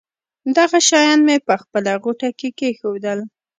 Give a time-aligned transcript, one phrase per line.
[0.57, 3.19] دغه شیان مې په خپله غوټه کې کېښودل.